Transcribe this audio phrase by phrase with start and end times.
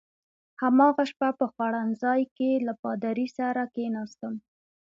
[0.61, 4.33] هماغه شپه په خوړنځای کې له پادري سره کېناستم.